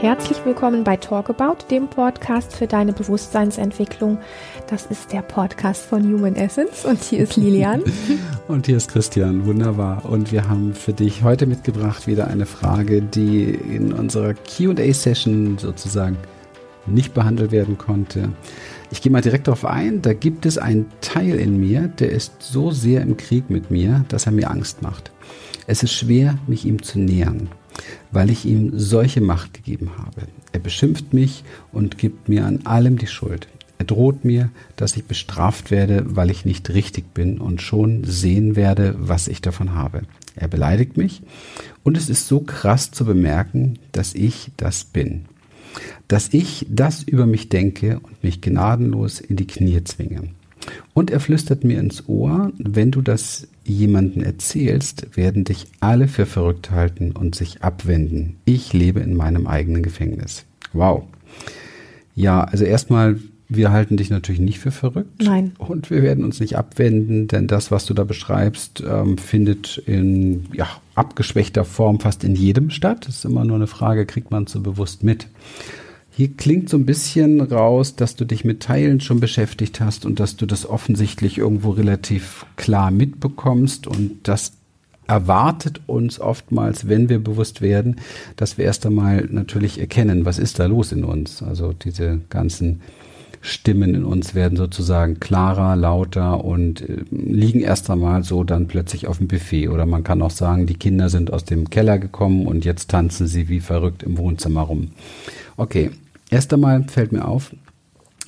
Herzlich 0.00 0.38
willkommen 0.44 0.84
bei 0.84 0.96
Talk 0.96 1.28
About, 1.28 1.64
dem 1.72 1.88
Podcast 1.88 2.54
für 2.54 2.68
deine 2.68 2.92
Bewusstseinsentwicklung. 2.92 4.18
Das 4.68 4.86
ist 4.86 5.12
der 5.12 5.22
Podcast 5.22 5.84
von 5.84 6.04
Human 6.04 6.36
Essence 6.36 6.84
und 6.84 7.02
hier 7.02 7.18
ist 7.18 7.36
Lilian. 7.36 7.82
und 8.48 8.66
hier 8.66 8.76
ist 8.76 8.92
Christian, 8.92 9.44
wunderbar. 9.44 10.04
Und 10.04 10.30
wir 10.30 10.48
haben 10.48 10.72
für 10.74 10.92
dich 10.92 11.24
heute 11.24 11.46
mitgebracht 11.46 12.06
wieder 12.06 12.28
eine 12.28 12.46
Frage, 12.46 13.02
die 13.02 13.46
in 13.46 13.92
unserer 13.92 14.34
QA-Session 14.34 15.58
sozusagen 15.58 16.16
nicht 16.86 17.12
behandelt 17.12 17.50
werden 17.50 17.76
konnte. 17.76 18.28
Ich 18.92 19.02
gehe 19.02 19.10
mal 19.10 19.20
direkt 19.20 19.48
darauf 19.48 19.64
ein, 19.64 20.00
da 20.00 20.12
gibt 20.12 20.46
es 20.46 20.58
einen 20.58 20.92
Teil 21.00 21.40
in 21.40 21.58
mir, 21.58 21.88
der 21.88 22.12
ist 22.12 22.40
so 22.40 22.70
sehr 22.70 23.02
im 23.02 23.16
Krieg 23.16 23.50
mit 23.50 23.72
mir, 23.72 24.04
dass 24.06 24.26
er 24.26 24.32
mir 24.32 24.48
Angst 24.48 24.80
macht. 24.80 25.10
Es 25.66 25.82
ist 25.82 25.92
schwer, 25.92 26.38
mich 26.46 26.64
ihm 26.66 26.84
zu 26.84 27.00
nähern 27.00 27.48
weil 28.10 28.30
ich 28.30 28.44
ihm 28.44 28.78
solche 28.78 29.20
Macht 29.20 29.54
gegeben 29.54 29.90
habe. 29.98 30.22
Er 30.52 30.60
beschimpft 30.60 31.12
mich 31.12 31.44
und 31.72 31.98
gibt 31.98 32.28
mir 32.28 32.46
an 32.46 32.66
allem 32.66 32.98
die 32.98 33.06
Schuld. 33.06 33.48
Er 33.78 33.84
droht 33.84 34.24
mir, 34.24 34.50
dass 34.76 34.96
ich 34.96 35.04
bestraft 35.04 35.70
werde, 35.70 36.04
weil 36.16 36.30
ich 36.30 36.44
nicht 36.44 36.70
richtig 36.70 37.14
bin 37.14 37.38
und 37.38 37.62
schon 37.62 38.02
sehen 38.04 38.56
werde, 38.56 38.96
was 38.98 39.28
ich 39.28 39.40
davon 39.40 39.74
habe. 39.74 40.02
Er 40.34 40.48
beleidigt 40.48 40.96
mich 40.96 41.22
und 41.84 41.96
es 41.96 42.08
ist 42.08 42.26
so 42.26 42.40
krass 42.40 42.90
zu 42.90 43.04
bemerken, 43.04 43.78
dass 43.92 44.14
ich 44.14 44.50
das 44.56 44.84
bin. 44.84 45.26
Dass 46.08 46.32
ich 46.32 46.66
das 46.68 47.02
über 47.02 47.26
mich 47.26 47.48
denke 47.48 48.00
und 48.00 48.22
mich 48.22 48.40
gnadenlos 48.40 49.20
in 49.20 49.36
die 49.36 49.46
Knie 49.46 49.82
zwinge. 49.84 50.30
Und 50.94 51.10
er 51.10 51.20
flüstert 51.20 51.64
mir 51.64 51.78
ins 51.78 52.08
Ohr, 52.08 52.52
wenn 52.58 52.90
du 52.90 53.02
das 53.02 53.48
jemanden 53.64 54.22
erzählst, 54.22 55.16
werden 55.16 55.44
dich 55.44 55.66
alle 55.80 56.08
für 56.08 56.26
verrückt 56.26 56.70
halten 56.70 57.12
und 57.12 57.34
sich 57.34 57.62
abwenden. 57.62 58.36
Ich 58.44 58.72
lebe 58.72 59.00
in 59.00 59.14
meinem 59.14 59.46
eigenen 59.46 59.82
Gefängnis. 59.82 60.44
Wow. 60.72 61.04
Ja, 62.14 62.42
also 62.42 62.64
erstmal, 62.64 63.20
wir 63.48 63.70
halten 63.70 63.96
dich 63.96 64.10
natürlich 64.10 64.40
nicht 64.40 64.58
für 64.58 64.70
verrückt. 64.70 65.22
Nein. 65.22 65.52
Und 65.58 65.90
wir 65.90 66.02
werden 66.02 66.24
uns 66.24 66.40
nicht 66.40 66.56
abwenden, 66.56 67.28
denn 67.28 67.46
das, 67.46 67.70
was 67.70 67.86
du 67.86 67.94
da 67.94 68.04
beschreibst, 68.04 68.82
ähm, 68.86 69.18
findet 69.18 69.78
in 69.78 70.46
ja, 70.52 70.66
abgeschwächter 70.94 71.64
Form 71.64 72.00
fast 72.00 72.24
in 72.24 72.34
jedem 72.34 72.70
statt. 72.70 73.06
Das 73.06 73.18
ist 73.18 73.24
immer 73.24 73.44
nur 73.44 73.56
eine 73.56 73.66
Frage, 73.68 74.04
kriegt 74.04 74.30
man 74.30 74.46
so 74.46 74.60
bewusst 74.60 75.04
mit. 75.04 75.28
Hier 76.18 76.32
klingt 76.36 76.68
so 76.68 76.76
ein 76.76 76.84
bisschen 76.84 77.40
raus, 77.40 77.94
dass 77.94 78.16
du 78.16 78.24
dich 78.24 78.44
mit 78.44 78.58
Teilen 78.58 79.00
schon 79.00 79.20
beschäftigt 79.20 79.80
hast 79.80 80.04
und 80.04 80.18
dass 80.18 80.34
du 80.34 80.46
das 80.46 80.68
offensichtlich 80.68 81.38
irgendwo 81.38 81.70
relativ 81.70 82.44
klar 82.56 82.90
mitbekommst 82.90 83.86
und 83.86 84.18
das 84.24 84.54
erwartet 85.06 85.80
uns 85.86 86.18
oftmals, 86.18 86.88
wenn 86.88 87.08
wir 87.08 87.20
bewusst 87.20 87.60
werden, 87.60 88.00
dass 88.34 88.58
wir 88.58 88.64
erst 88.64 88.84
einmal 88.84 89.28
natürlich 89.30 89.78
erkennen, 89.78 90.24
was 90.24 90.40
ist 90.40 90.58
da 90.58 90.66
los 90.66 90.90
in 90.90 91.04
uns. 91.04 91.40
Also 91.40 91.72
diese 91.72 92.18
ganzen 92.30 92.80
Stimmen 93.40 93.94
in 93.94 94.04
uns 94.04 94.34
werden 94.34 94.58
sozusagen 94.58 95.20
klarer, 95.20 95.76
lauter 95.76 96.44
und 96.44 96.80
äh, 96.80 97.04
liegen 97.12 97.60
erst 97.60 97.88
einmal 97.90 98.24
so 98.24 98.42
dann 98.42 98.66
plötzlich 98.66 99.06
auf 99.06 99.18
dem 99.18 99.28
Buffet. 99.28 99.68
Oder 99.68 99.86
man 99.86 100.02
kann 100.02 100.20
auch 100.22 100.32
sagen, 100.32 100.66
die 100.66 100.74
Kinder 100.74 101.10
sind 101.10 101.32
aus 101.32 101.44
dem 101.44 101.70
Keller 101.70 102.00
gekommen 102.00 102.48
und 102.48 102.64
jetzt 102.64 102.90
tanzen 102.90 103.28
sie 103.28 103.48
wie 103.48 103.60
verrückt 103.60 104.02
im 104.02 104.18
Wohnzimmer 104.18 104.62
rum. 104.62 104.88
Okay, 105.56 105.90
Erst 106.30 106.52
einmal 106.52 106.84
fällt 106.88 107.12
mir 107.12 107.26
auf, 107.26 107.54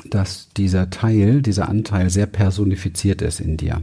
dass 0.09 0.48
dieser 0.56 0.91
Teil, 0.91 1.43
dieser 1.43 1.69
Anteil 1.69 2.11
sehr 2.11 2.27
personifiziert 2.27 3.23
ist 3.23 3.41
in 3.41 3.56
dir. 3.56 3.83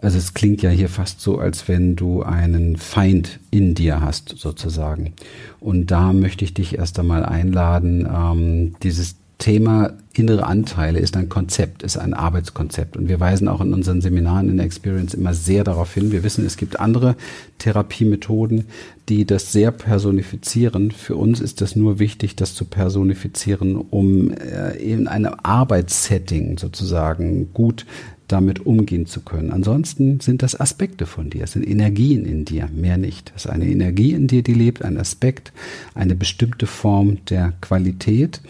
Also 0.00 0.18
es 0.18 0.34
klingt 0.34 0.60
ja 0.62 0.70
hier 0.70 0.88
fast 0.88 1.20
so, 1.20 1.38
als 1.38 1.66
wenn 1.68 1.96
du 1.96 2.22
einen 2.22 2.76
Feind 2.76 3.40
in 3.50 3.74
dir 3.74 4.00
hast, 4.00 4.34
sozusagen. 4.36 5.14
Und 5.60 5.90
da 5.90 6.12
möchte 6.12 6.44
ich 6.44 6.52
dich 6.52 6.76
erst 6.76 6.98
einmal 6.98 7.24
einladen, 7.24 8.06
ähm, 8.12 8.74
dieses 8.82 9.16
Thema 9.38 9.92
innere 10.12 10.46
Anteile 10.46 11.00
ist 11.00 11.16
ein 11.16 11.28
Konzept, 11.28 11.82
ist 11.82 11.96
ein 11.96 12.14
Arbeitskonzept. 12.14 12.96
Und 12.96 13.08
wir 13.08 13.18
weisen 13.18 13.48
auch 13.48 13.60
in 13.60 13.74
unseren 13.74 14.00
Seminaren 14.00 14.48
in 14.48 14.60
Experience 14.60 15.12
immer 15.12 15.34
sehr 15.34 15.64
darauf 15.64 15.92
hin. 15.92 16.12
Wir 16.12 16.22
wissen, 16.22 16.46
es 16.46 16.56
gibt 16.56 16.78
andere 16.78 17.16
Therapiemethoden, 17.58 18.66
die 19.08 19.24
das 19.26 19.52
sehr 19.52 19.72
personifizieren. 19.72 20.92
Für 20.92 21.16
uns 21.16 21.40
ist 21.40 21.60
das 21.60 21.74
nur 21.74 21.98
wichtig, 21.98 22.36
das 22.36 22.54
zu 22.54 22.64
personifizieren, 22.64 23.76
um 23.76 24.30
äh, 24.32 24.76
in 24.76 25.08
einem 25.08 25.34
Arbeitssetting 25.42 26.58
sozusagen 26.58 27.52
gut 27.52 27.86
damit 28.34 28.66
umgehen 28.66 29.06
zu 29.06 29.20
können. 29.20 29.52
Ansonsten 29.52 30.18
sind 30.18 30.42
das 30.42 30.58
Aspekte 30.60 31.06
von 31.06 31.30
dir, 31.30 31.44
es 31.44 31.52
sind 31.52 31.64
Energien 31.64 32.26
in 32.26 32.44
dir, 32.44 32.68
mehr 32.74 32.98
nicht. 32.98 33.32
Es 33.36 33.44
ist 33.44 33.50
eine 33.50 33.66
Energie 33.66 34.12
in 34.12 34.26
dir, 34.26 34.42
die 34.42 34.54
lebt, 34.54 34.84
ein 34.84 34.98
Aspekt, 34.98 35.52
eine 35.94 36.16
bestimmte 36.16 36.66
Form 36.66 37.24
der 37.26 37.52
Qualität, 37.60 38.40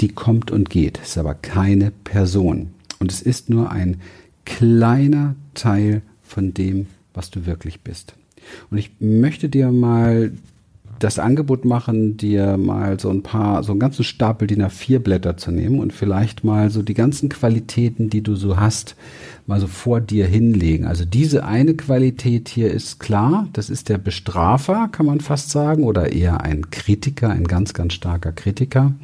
die 0.00 0.08
kommt 0.08 0.50
und 0.50 0.70
geht. 0.70 0.98
Es 1.02 1.10
ist 1.10 1.18
aber 1.18 1.34
keine 1.34 1.90
Person. 1.90 2.70
Und 2.98 3.12
es 3.12 3.20
ist 3.20 3.50
nur 3.50 3.70
ein 3.70 4.00
kleiner 4.46 5.36
Teil 5.52 6.00
von 6.22 6.54
dem, 6.54 6.86
was 7.12 7.30
du 7.30 7.44
wirklich 7.44 7.82
bist. 7.82 8.14
Und 8.70 8.78
ich 8.78 8.90
möchte 9.00 9.50
dir 9.50 9.70
mal 9.70 10.32
das 10.98 11.18
Angebot 11.18 11.64
machen, 11.64 12.16
dir 12.16 12.56
mal 12.56 12.98
so 12.98 13.10
ein 13.10 13.22
paar, 13.22 13.62
so 13.62 13.72
einen 13.72 13.80
ganzen 13.80 14.04
Stapel 14.04 14.46
DIN 14.46 14.62
A4 14.62 14.98
Blätter 14.98 15.36
zu 15.36 15.50
nehmen 15.50 15.78
und 15.78 15.92
vielleicht 15.92 16.44
mal 16.44 16.70
so 16.70 16.82
die 16.82 16.94
ganzen 16.94 17.28
Qualitäten, 17.28 18.08
die 18.08 18.22
du 18.22 18.34
so 18.34 18.58
hast, 18.58 18.96
mal 19.46 19.60
so 19.60 19.66
vor 19.66 20.00
dir 20.00 20.26
hinlegen. 20.26 20.86
Also 20.86 21.04
diese 21.04 21.44
eine 21.44 21.74
Qualität 21.74 22.48
hier 22.48 22.70
ist 22.70 22.98
klar, 22.98 23.48
das 23.52 23.70
ist 23.70 23.88
der 23.88 23.98
Bestrafer, 23.98 24.88
kann 24.90 25.06
man 25.06 25.20
fast 25.20 25.50
sagen, 25.50 25.84
oder 25.84 26.12
eher 26.12 26.40
ein 26.40 26.70
Kritiker, 26.70 27.30
ein 27.30 27.44
ganz, 27.44 27.74
ganz 27.74 27.92
starker 27.92 28.32
Kritiker. 28.32 28.94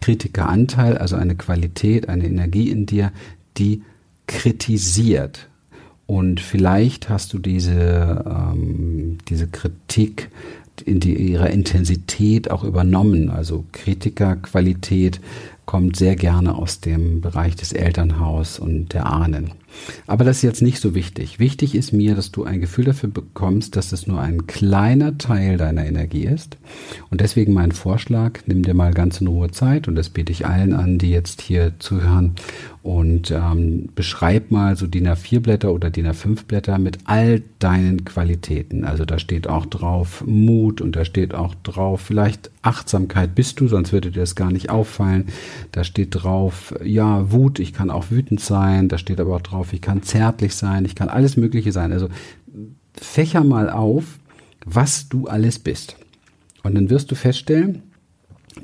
Kritikeranteil, 0.00 0.96
also 0.98 1.16
eine 1.16 1.34
Qualität, 1.34 2.08
eine 2.08 2.26
Energie 2.26 2.70
in 2.70 2.86
dir, 2.86 3.12
die 3.58 3.82
kritisiert. 4.26 5.48
Und 6.06 6.40
vielleicht 6.40 7.08
hast 7.08 7.32
du 7.32 7.38
diese, 7.38 8.24
ähm, 8.26 9.18
diese 9.28 9.46
Kritik 9.46 10.30
in 10.86 11.00
die, 11.00 11.14
ihrer 11.14 11.50
Intensität 11.50 12.50
auch 12.50 12.64
übernommen. 12.64 13.30
Also 13.30 13.64
Kritikerqualität 13.72 15.20
kommt 15.64 15.96
sehr 15.96 16.16
gerne 16.16 16.54
aus 16.54 16.80
dem 16.80 17.20
Bereich 17.20 17.56
des 17.56 17.72
Elternhaus 17.72 18.58
und 18.58 18.92
der 18.92 19.06
Ahnen. 19.06 19.52
Aber 20.06 20.24
das 20.24 20.38
ist 20.38 20.42
jetzt 20.42 20.62
nicht 20.62 20.80
so 20.80 20.94
wichtig. 20.94 21.38
Wichtig 21.38 21.74
ist 21.74 21.92
mir, 21.92 22.14
dass 22.14 22.30
du 22.30 22.44
ein 22.44 22.60
Gefühl 22.60 22.84
dafür 22.84 23.08
bekommst, 23.08 23.76
dass 23.76 23.92
es 23.92 24.06
nur 24.06 24.20
ein 24.20 24.46
kleiner 24.46 25.16
Teil 25.18 25.56
deiner 25.56 25.86
Energie 25.86 26.24
ist. 26.24 26.58
Und 27.10 27.20
deswegen 27.20 27.52
mein 27.52 27.72
Vorschlag, 27.72 28.40
nimm 28.46 28.62
dir 28.62 28.74
mal 28.74 28.92
ganz 28.92 29.20
in 29.20 29.28
Ruhe 29.28 29.50
Zeit 29.50 29.88
und 29.88 29.94
das 29.94 30.10
biete 30.10 30.32
ich 30.32 30.46
allen 30.46 30.74
an, 30.74 30.98
die 30.98 31.10
jetzt 31.10 31.40
hier 31.40 31.72
zuhören 31.78 32.34
und 32.82 33.30
ähm, 33.30 33.90
beschreib 33.94 34.50
mal 34.50 34.76
so 34.76 34.88
DIN 34.88 35.06
A4 35.06 35.38
Blätter 35.40 35.72
oder 35.72 35.88
DIN 35.90 36.08
A5 36.08 36.46
Blätter 36.46 36.78
mit 36.78 36.98
all 37.04 37.42
deinen 37.60 38.04
Qualitäten. 38.04 38.84
Also 38.84 39.04
da 39.04 39.20
steht 39.20 39.46
auch 39.46 39.66
drauf 39.66 40.24
Mut 40.26 40.80
und 40.80 40.96
da 40.96 41.04
steht 41.04 41.32
auch 41.32 41.54
drauf 41.62 42.00
vielleicht 42.00 42.50
Achtsamkeit 42.62 43.34
bist 43.36 43.60
du, 43.60 43.68
sonst 43.68 43.92
würde 43.92 44.10
dir 44.10 44.20
das 44.20 44.34
gar 44.34 44.50
nicht 44.50 44.70
auffallen. 44.70 45.26
Da 45.70 45.84
steht 45.84 46.08
drauf, 46.10 46.74
ja, 46.82 47.30
Wut, 47.30 47.60
ich 47.60 47.72
kann 47.72 47.90
auch 47.90 48.10
wütend 48.10 48.40
sein. 48.40 48.88
Da 48.88 48.98
steht 48.98 49.20
aber 49.20 49.36
auch 49.36 49.42
drauf, 49.42 49.72
ich 49.72 49.80
kann 49.80 50.02
zärtlich 50.02 50.54
sein, 50.54 50.84
ich 50.84 50.96
kann 50.96 51.08
alles 51.08 51.36
Mögliche 51.36 51.70
sein. 51.70 51.92
Also 51.92 52.08
fächer 52.94 53.44
mal 53.44 53.70
auf, 53.70 54.18
was 54.64 55.08
du 55.08 55.28
alles 55.28 55.60
bist. 55.60 55.96
Und 56.64 56.74
dann 56.74 56.90
wirst 56.90 57.10
du 57.10 57.14
feststellen, 57.14 57.82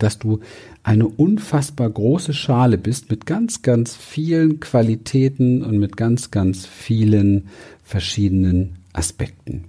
dass 0.02 0.18
du 0.18 0.40
eine 0.82 1.06
unfassbar 1.06 1.90
große 1.90 2.32
Schale 2.32 2.78
bist 2.78 3.10
mit 3.10 3.26
ganz, 3.26 3.62
ganz 3.62 3.94
vielen 3.94 4.60
Qualitäten 4.60 5.62
und 5.62 5.78
mit 5.78 5.96
ganz, 5.96 6.30
ganz 6.30 6.66
vielen 6.66 7.48
verschiedenen 7.82 8.76
Aspekten. 8.92 9.64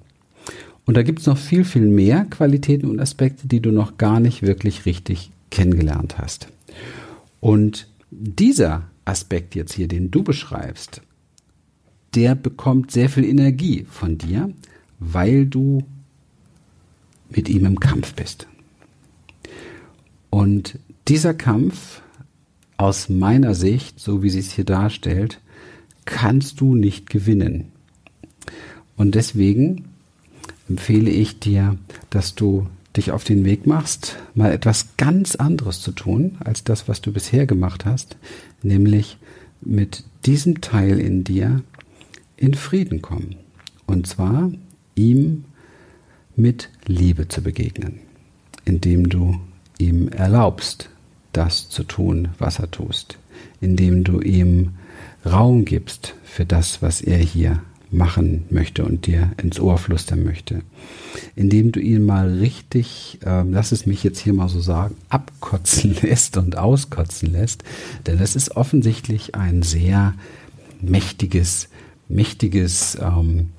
Und 0.86 0.98
da 0.98 1.04
gibt 1.04 1.20
es 1.20 1.28
noch 1.28 1.38
viel, 1.38 1.66
viel 1.66 1.88
mehr 1.88 2.26
Qualitäten 2.26 2.90
und 2.90 3.00
Aspekte, 3.00 3.48
die 3.48 3.62
du 3.62 3.72
noch 3.72 3.98
gar 3.98 4.20
nicht 4.20 4.42
wirklich 4.42 4.86
richtig 4.86 5.30
kennengelernt 5.52 6.18
hast. 6.18 6.48
Und 7.40 7.88
dieser 8.10 8.90
Aspekt 9.06 9.56
jetzt 9.56 9.74
hier, 9.74 9.88
den 9.88 10.12
du 10.12 10.24
beschreibst, 10.24 11.02
der 12.16 12.36
bekommt 12.36 12.92
sehr 12.92 13.10
viel 13.10 13.26
Energie 13.26 13.86
von 13.90 14.18
dir, 14.18 14.52
weil 15.00 15.46
du 15.46 15.84
mit 17.30 17.50
ihm 17.50 17.66
im 17.66 17.80
Kampf 17.80 18.16
bist. 18.16 18.48
Und 20.30 20.78
dieser 21.08 21.34
Kampf, 21.34 22.02
aus 22.78 23.10
meiner 23.10 23.56
Sicht, 23.56 24.00
so 24.00 24.24
wie 24.24 24.30
sie 24.30 24.40
es 24.40 24.52
hier 24.52 24.64
darstellt, 24.64 25.42
kannst 26.06 26.62
du 26.62 26.76
nicht 26.76 27.10
gewinnen. 27.10 27.72
Und 28.96 29.16
deswegen 29.16 29.86
empfehle 30.70 31.10
ich 31.10 31.40
dir, 31.40 31.78
dass 32.10 32.36
du 32.36 32.68
dich 32.96 33.12
auf 33.12 33.24
den 33.24 33.44
Weg 33.44 33.68
machst, 33.68 34.18
mal 34.34 34.52
etwas 34.52 34.96
ganz 34.98 35.36
anderes 35.36 35.82
zu 35.82 35.92
tun 35.92 36.38
als 36.40 36.64
das, 36.64 36.88
was 36.88 37.02
du 37.02 37.12
bisher 37.12 37.46
gemacht 37.46 37.86
hast, 37.86 38.18
nämlich 38.64 39.18
mit 39.62 40.06
diesem 40.26 40.62
Teil 40.62 41.00
in 41.00 41.24
dir 41.24 41.62
in 42.38 42.54
Frieden 42.54 43.02
kommen. 43.02 43.36
Und 43.86 44.08
zwar 44.08 44.52
ihm 44.96 45.44
mit 46.36 46.70
Liebe 46.86 47.28
zu 47.28 47.42
begegnen, 47.42 48.00
indem 48.64 49.10
du 49.10 49.40
ihm 49.80 50.10
erlaubst, 50.10 50.90
das 51.34 51.70
zu 51.70 51.84
tun, 51.84 52.30
was 52.38 52.60
er 52.60 52.70
tust, 52.70 53.18
indem 53.62 54.04
du 54.04 54.20
ihm 54.22 54.74
Raum 55.26 55.66
gibst 55.66 56.14
für 56.24 56.46
das, 56.46 56.82
was 56.82 57.02
er 57.02 57.18
hier 57.18 57.62
machen 57.92 58.46
möchte 58.52 58.86
und 58.86 59.08
dir 59.08 59.32
ins 59.42 59.60
Ohr 59.60 59.78
flüstern 59.78 60.24
möchte, 60.24 60.62
indem 61.36 61.72
du 61.72 61.80
ihn 61.80 62.06
mal 62.06 62.38
richtig, 62.38 63.18
äh, 63.26 63.44
lass 63.44 63.72
es 63.72 63.86
mich 63.86 64.04
jetzt 64.04 64.20
hier 64.20 64.34
mal 64.34 64.48
so 64.48 64.60
sagen, 64.60 64.96
abkotzen 65.10 65.96
lässt 66.02 66.38
und 66.38 66.58
auskotzen 66.58 67.32
lässt, 67.32 67.64
denn 68.06 68.20
das 68.20 68.36
ist 68.36 68.56
offensichtlich 68.56 69.34
ein 69.36 69.64
sehr 69.64 70.14
mächtiges, 70.82 71.70
mächtiges, 72.08 72.98
ähm, 73.02 73.50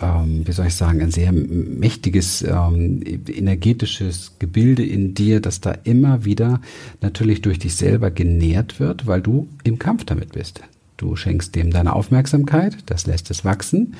ähm, 0.00 0.46
wie 0.46 0.52
soll 0.52 0.66
ich 0.66 0.74
sagen, 0.74 1.00
ein 1.00 1.10
sehr 1.10 1.32
mächtiges 1.32 2.42
ähm, 2.42 3.02
energetisches 3.02 4.36
Gebilde 4.38 4.84
in 4.84 5.14
dir, 5.14 5.40
das 5.40 5.60
da 5.60 5.72
immer 5.72 6.24
wieder 6.24 6.60
natürlich 7.00 7.42
durch 7.42 7.58
dich 7.58 7.74
selber 7.74 8.10
genährt 8.10 8.80
wird, 8.80 9.06
weil 9.06 9.20
du 9.20 9.48
im 9.64 9.78
Kampf 9.78 10.04
damit 10.04 10.32
bist. 10.32 10.60
Du 10.96 11.16
schenkst 11.16 11.54
dem 11.54 11.70
deine 11.70 11.94
Aufmerksamkeit, 11.94 12.76
das 12.86 13.06
lässt 13.06 13.30
es 13.30 13.44
wachsen 13.44 13.94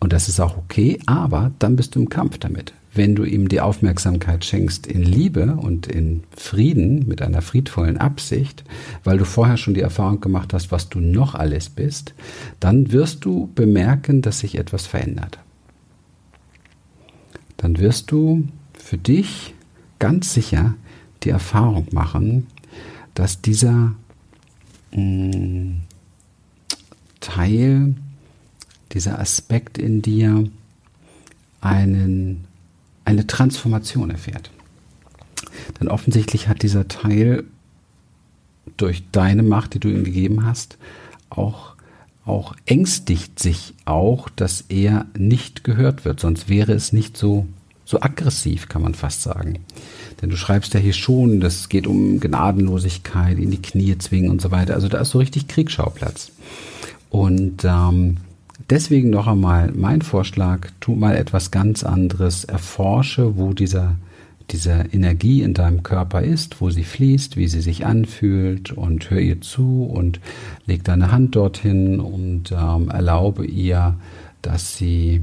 und 0.00 0.12
das 0.12 0.28
ist 0.28 0.40
auch 0.40 0.56
okay, 0.56 0.98
aber 1.06 1.52
dann 1.58 1.76
bist 1.76 1.94
du 1.94 2.00
im 2.00 2.08
Kampf 2.08 2.38
damit. 2.38 2.72
Wenn 2.94 3.14
du 3.14 3.24
ihm 3.24 3.48
die 3.48 3.60
Aufmerksamkeit 3.60 4.44
schenkst 4.44 4.86
in 4.86 5.02
Liebe 5.02 5.54
und 5.54 5.86
in 5.86 6.24
Frieden, 6.36 7.06
mit 7.08 7.22
einer 7.22 7.40
friedvollen 7.40 7.96
Absicht, 7.96 8.64
weil 9.02 9.16
du 9.16 9.24
vorher 9.24 9.56
schon 9.56 9.74
die 9.74 9.80
Erfahrung 9.80 10.20
gemacht 10.20 10.52
hast, 10.52 10.70
was 10.70 10.90
du 10.90 11.00
noch 11.00 11.34
alles 11.34 11.70
bist, 11.70 12.14
dann 12.60 12.92
wirst 12.92 13.24
du 13.24 13.50
bemerken, 13.54 14.20
dass 14.20 14.40
sich 14.40 14.58
etwas 14.58 14.86
verändert. 14.86 15.38
Dann 17.56 17.78
wirst 17.78 18.10
du 18.10 18.48
für 18.74 18.98
dich 18.98 19.54
ganz 19.98 20.34
sicher 20.34 20.74
die 21.22 21.30
Erfahrung 21.30 21.86
machen, 21.92 22.46
dass 23.14 23.40
dieser 23.40 23.94
mh, 24.92 25.00
mm, 25.00 25.80
Teil, 27.20 27.94
dieser 28.92 29.18
Aspekt 29.18 29.78
in 29.78 30.02
dir 30.02 30.44
einen, 31.60 32.44
eine 33.04 33.26
Transformation 33.26 34.10
erfährt. 34.10 34.50
Denn 35.80 35.88
offensichtlich 35.88 36.48
hat 36.48 36.62
dieser 36.62 36.88
Teil 36.88 37.44
durch 38.76 39.02
deine 39.12 39.42
Macht, 39.42 39.74
die 39.74 39.80
du 39.80 39.88
ihm 39.88 40.04
gegeben 40.04 40.44
hast, 40.44 40.78
auch, 41.30 41.74
auch 42.24 42.54
ängstigt 42.66 43.38
sich 43.38 43.74
auch, 43.84 44.28
dass 44.28 44.64
er 44.68 45.06
nicht 45.16 45.64
gehört 45.64 46.04
wird. 46.04 46.20
Sonst 46.20 46.48
wäre 46.48 46.72
es 46.72 46.92
nicht 46.92 47.16
so, 47.16 47.46
so 47.84 48.00
aggressiv, 48.00 48.68
kann 48.68 48.82
man 48.82 48.94
fast 48.94 49.22
sagen. 49.22 49.58
Denn 50.20 50.30
du 50.30 50.36
schreibst 50.36 50.74
ja 50.74 50.80
hier 50.80 50.92
schon, 50.92 51.40
das 51.40 51.68
geht 51.68 51.86
um 51.86 52.20
Gnadenlosigkeit, 52.20 53.38
in 53.38 53.50
die 53.50 53.62
Knie 53.62 53.98
zwingen 53.98 54.30
und 54.30 54.40
so 54.40 54.50
weiter. 54.50 54.74
Also 54.74 54.88
da 54.88 55.00
ist 55.00 55.10
so 55.10 55.18
richtig 55.18 55.48
Kriegsschauplatz. 55.48 56.30
Und 57.10 57.64
ähm, 57.64 58.18
deswegen 58.70 59.10
noch 59.10 59.26
einmal 59.26 59.72
mein 59.74 60.02
Vorschlag, 60.02 60.68
tu 60.80 60.94
mal 60.94 61.16
etwas 61.16 61.50
ganz 61.50 61.84
anderes, 61.84 62.44
erforsche, 62.44 63.36
wo 63.36 63.52
dieser, 63.52 63.96
diese 64.50 64.84
Energie 64.92 65.42
in 65.42 65.54
deinem 65.54 65.82
Körper 65.82 66.22
ist, 66.22 66.60
wo 66.60 66.70
sie 66.70 66.84
fließt, 66.84 67.36
wie 67.36 67.48
sie 67.48 67.60
sich 67.60 67.86
anfühlt 67.86 68.72
und 68.72 69.10
hör 69.10 69.20
ihr 69.20 69.40
zu 69.40 69.84
und 69.84 70.20
leg 70.66 70.84
deine 70.84 71.12
Hand 71.12 71.36
dorthin 71.36 72.00
und 72.00 72.52
ähm, 72.52 72.88
erlaube 72.88 73.46
ihr, 73.46 73.96
dass 74.42 74.76
sie 74.76 75.22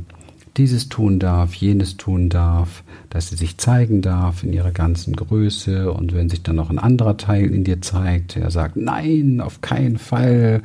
dieses 0.58 0.90
tun 0.90 1.20
darf, 1.20 1.54
jenes 1.54 1.96
tun 1.96 2.30
darf, 2.30 2.84
dass 3.10 3.30
sie 3.30 3.36
sich 3.36 3.58
zeigen 3.58 4.02
darf 4.02 4.44
in 4.44 4.52
ihrer 4.52 4.72
ganzen 4.72 5.16
Größe. 5.16 5.92
Und 5.92 6.14
wenn 6.14 6.30
sich 6.30 6.44
dann 6.44 6.58
noch 6.58 6.70
ein 6.70 6.80
anderer 6.80 7.18
Teil 7.18 7.54
in 7.54 7.64
dir 7.64 7.82
zeigt, 7.82 8.36
der 8.36 8.52
sagt, 8.52 8.76
nein, 8.76 9.40
auf 9.42 9.62
keinen 9.62 9.98
Fall, 9.98 10.62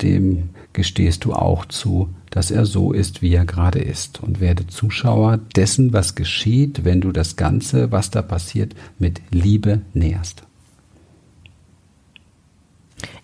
dem 0.00 0.50
gestehst 0.74 1.24
du 1.24 1.32
auch 1.32 1.64
zu, 1.64 2.10
dass 2.30 2.50
er 2.50 2.66
so 2.66 2.92
ist, 2.92 3.22
wie 3.22 3.32
er 3.32 3.46
gerade 3.46 3.78
ist 3.78 4.22
und 4.22 4.40
werde 4.40 4.66
Zuschauer 4.66 5.38
dessen, 5.56 5.92
was 5.92 6.14
geschieht, 6.14 6.84
wenn 6.84 7.00
du 7.00 7.12
das 7.12 7.36
Ganze, 7.36 7.90
was 7.92 8.10
da 8.10 8.20
passiert, 8.20 8.74
mit 8.98 9.22
Liebe 9.30 9.80
näherst. 9.94 10.42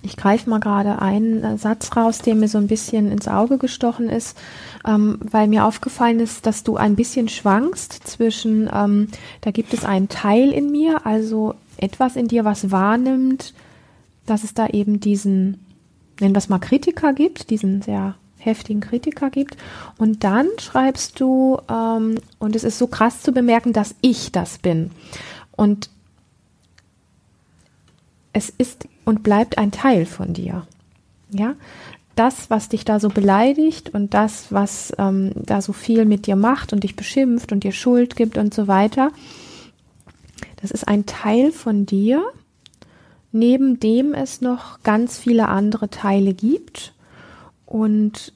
Ich 0.02 0.16
greife 0.16 0.48
mal 0.48 0.60
gerade 0.60 1.00
einen 1.02 1.44
äh, 1.44 1.58
Satz 1.58 1.96
raus, 1.96 2.18
der 2.18 2.34
mir 2.34 2.48
so 2.48 2.58
ein 2.58 2.68
bisschen 2.68 3.10
ins 3.10 3.28
Auge 3.28 3.58
gestochen 3.58 4.08
ist, 4.08 4.38
ähm, 4.86 5.18
weil 5.20 5.46
mir 5.46 5.64
aufgefallen 5.64 6.20
ist, 6.20 6.46
dass 6.46 6.64
du 6.64 6.76
ein 6.76 6.96
bisschen 6.96 7.28
schwankst 7.28 7.92
zwischen, 8.06 8.70
ähm, 8.72 9.08
da 9.42 9.50
gibt 9.50 9.74
es 9.74 9.84
einen 9.84 10.08
Teil 10.08 10.52
in 10.52 10.70
mir, 10.70 11.06
also 11.06 11.54
etwas 11.76 12.16
in 12.16 12.28
dir, 12.28 12.44
was 12.44 12.70
wahrnimmt, 12.70 13.52
dass 14.26 14.44
es 14.44 14.54
da 14.54 14.68
eben 14.68 15.00
diesen 15.00 15.58
nennen 16.20 16.34
wir 16.34 16.38
es 16.38 16.48
mal 16.48 16.58
Kritiker 16.58 17.12
gibt, 17.12 17.50
diesen 17.50 17.82
sehr 17.82 18.14
heftigen 18.38 18.80
Kritiker 18.80 19.30
gibt. 19.30 19.56
Und 19.98 20.24
dann 20.24 20.46
schreibst 20.58 21.20
du, 21.20 21.58
ähm, 21.70 22.18
und 22.38 22.56
es 22.56 22.64
ist 22.64 22.78
so 22.78 22.86
krass 22.86 23.22
zu 23.22 23.32
bemerken, 23.32 23.72
dass 23.72 23.94
ich 24.00 24.32
das 24.32 24.58
bin. 24.58 24.90
Und 25.52 25.90
es 28.32 28.50
ist 28.50 28.88
und 29.04 29.22
bleibt 29.22 29.58
ein 29.58 29.72
Teil 29.72 30.06
von 30.06 30.32
dir. 30.32 30.66
Ja, 31.30 31.54
das, 32.16 32.50
was 32.50 32.68
dich 32.68 32.84
da 32.84 33.00
so 33.00 33.08
beleidigt 33.08 33.90
und 33.90 34.14
das, 34.14 34.52
was 34.52 34.92
ähm, 34.98 35.32
da 35.34 35.62
so 35.62 35.72
viel 35.72 36.04
mit 36.04 36.26
dir 36.26 36.36
macht 36.36 36.72
und 36.72 36.84
dich 36.84 36.96
beschimpft 36.96 37.52
und 37.52 37.64
dir 37.64 37.72
Schuld 37.72 38.16
gibt 38.16 38.36
und 38.36 38.52
so 38.52 38.68
weiter, 38.68 39.10
das 40.60 40.70
ist 40.70 40.86
ein 40.86 41.06
Teil 41.06 41.52
von 41.52 41.86
dir, 41.86 42.22
neben 43.32 43.80
dem 43.80 44.14
es 44.14 44.40
noch 44.40 44.82
ganz 44.82 45.18
viele 45.18 45.48
andere 45.48 45.88
Teile 45.90 46.34
gibt. 46.34 46.92
Und 47.66 48.32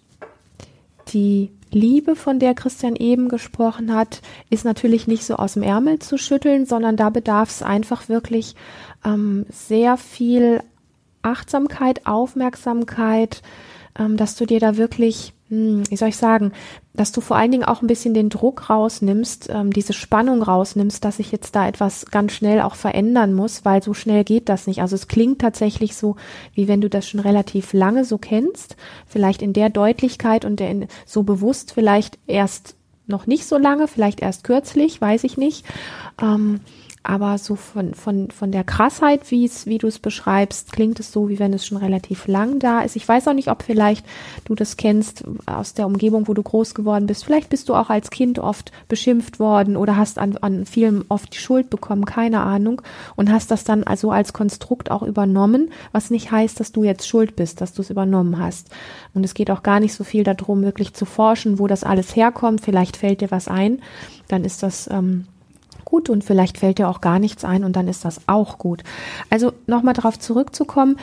die 1.08 1.50
Liebe, 1.70 2.14
von 2.14 2.38
der 2.38 2.54
Christian 2.54 2.94
eben 2.96 3.28
gesprochen 3.28 3.92
hat, 3.92 4.22
ist 4.48 4.64
natürlich 4.64 5.06
nicht 5.06 5.24
so 5.24 5.36
aus 5.36 5.54
dem 5.54 5.62
Ärmel 5.62 5.98
zu 5.98 6.16
schütteln, 6.16 6.66
sondern 6.66 6.96
da 6.96 7.10
bedarf 7.10 7.50
es 7.50 7.62
einfach 7.62 8.08
wirklich 8.08 8.54
ähm, 9.04 9.44
sehr 9.50 9.96
viel 9.96 10.62
Achtsamkeit, 11.22 12.06
Aufmerksamkeit, 12.06 13.42
ähm, 13.98 14.16
dass 14.16 14.36
du 14.36 14.46
dir 14.46 14.60
da 14.60 14.76
wirklich 14.76 15.33
wie 15.50 15.96
soll 15.96 16.08
ich 16.08 16.16
sagen, 16.16 16.52
dass 16.94 17.12
du 17.12 17.20
vor 17.20 17.36
allen 17.36 17.50
Dingen 17.50 17.64
auch 17.64 17.82
ein 17.82 17.86
bisschen 17.86 18.14
den 18.14 18.30
Druck 18.30 18.70
rausnimmst, 18.70 19.50
ähm, 19.50 19.72
diese 19.72 19.92
Spannung 19.92 20.42
rausnimmst, 20.42 21.04
dass 21.04 21.18
ich 21.18 21.32
jetzt 21.32 21.54
da 21.54 21.68
etwas 21.68 22.06
ganz 22.06 22.32
schnell 22.32 22.62
auch 22.62 22.76
verändern 22.76 23.34
muss, 23.34 23.64
weil 23.64 23.82
so 23.82 23.94
schnell 23.94 24.24
geht 24.24 24.48
das 24.48 24.66
nicht. 24.66 24.80
Also 24.80 24.94
es 24.94 25.06
klingt 25.06 25.40
tatsächlich 25.40 25.96
so, 25.96 26.16
wie 26.54 26.66
wenn 26.66 26.80
du 26.80 26.88
das 26.88 27.08
schon 27.08 27.20
relativ 27.20 27.72
lange 27.72 28.04
so 28.04 28.16
kennst, 28.16 28.76
vielleicht 29.06 29.42
in 29.42 29.52
der 29.52 29.70
Deutlichkeit 29.70 30.44
und 30.44 30.60
der, 30.60 30.88
so 31.04 31.24
bewusst 31.24 31.72
vielleicht 31.72 32.18
erst 32.26 32.76
noch 33.06 33.26
nicht 33.26 33.44
so 33.46 33.58
lange, 33.58 33.86
vielleicht 33.86 34.20
erst 34.20 34.44
kürzlich, 34.44 35.00
weiß 35.00 35.24
ich 35.24 35.36
nicht. 35.36 35.66
Ähm, 36.22 36.60
aber 37.06 37.36
so 37.36 37.54
von, 37.54 37.92
von, 37.92 38.30
von 38.30 38.50
der 38.50 38.64
Krassheit, 38.64 39.30
wie 39.30 39.44
es, 39.44 39.66
wie 39.66 39.76
du 39.76 39.86
es 39.86 39.98
beschreibst, 39.98 40.72
klingt 40.72 40.98
es 40.98 41.12
so, 41.12 41.28
wie 41.28 41.38
wenn 41.38 41.52
es 41.52 41.66
schon 41.66 41.76
relativ 41.76 42.26
lang 42.26 42.58
da 42.58 42.80
ist. 42.80 42.96
Ich 42.96 43.06
weiß 43.06 43.28
auch 43.28 43.34
nicht, 43.34 43.50
ob 43.50 43.62
vielleicht 43.62 44.06
du 44.46 44.54
das 44.54 44.78
kennst 44.78 45.22
aus 45.44 45.74
der 45.74 45.86
Umgebung, 45.86 46.28
wo 46.28 46.32
du 46.32 46.42
groß 46.42 46.74
geworden 46.74 47.06
bist. 47.06 47.26
Vielleicht 47.26 47.50
bist 47.50 47.68
du 47.68 47.74
auch 47.74 47.90
als 47.90 48.08
Kind 48.08 48.38
oft 48.38 48.72
beschimpft 48.88 49.38
worden 49.38 49.76
oder 49.76 49.98
hast 49.98 50.18
an, 50.18 50.38
an 50.38 50.64
vielem 50.64 51.04
oft 51.10 51.34
die 51.34 51.38
Schuld 51.38 51.68
bekommen, 51.68 52.06
keine 52.06 52.40
Ahnung, 52.40 52.80
und 53.16 53.30
hast 53.30 53.50
das 53.50 53.64
dann 53.64 53.84
also 53.84 54.10
als 54.10 54.32
Konstrukt 54.32 54.90
auch 54.90 55.02
übernommen, 55.02 55.72
was 55.92 56.08
nicht 56.08 56.30
heißt, 56.30 56.58
dass 56.58 56.72
du 56.72 56.84
jetzt 56.84 57.06
schuld 57.06 57.36
bist, 57.36 57.60
dass 57.60 57.74
du 57.74 57.82
es 57.82 57.90
übernommen 57.90 58.38
hast. 58.38 58.70
Und 59.12 59.24
es 59.24 59.34
geht 59.34 59.50
auch 59.50 59.62
gar 59.62 59.78
nicht 59.78 59.92
so 59.92 60.04
viel 60.04 60.24
darum, 60.24 60.62
wirklich 60.62 60.94
zu 60.94 61.04
forschen, 61.04 61.58
wo 61.58 61.66
das 61.66 61.84
alles 61.84 62.16
herkommt. 62.16 62.62
Vielleicht 62.62 62.96
fällt 62.96 63.20
dir 63.20 63.30
was 63.30 63.46
ein. 63.46 63.82
Dann 64.28 64.46
ist 64.46 64.62
das 64.62 64.88
ähm, 64.90 65.26
gut 65.84 66.08
und 66.08 66.24
vielleicht 66.24 66.58
fällt 66.58 66.78
dir 66.78 66.88
auch 66.88 67.00
gar 67.00 67.18
nichts 67.18 67.44
ein 67.44 67.64
und 67.64 67.74
dann 67.76 67.88
ist 67.88 68.04
das 68.04 68.20
auch 68.26 68.58
gut. 68.58 68.82
Also 69.30 69.52
nochmal 69.66 69.94
darauf 69.94 70.18
zurückzukommen, 70.18 70.96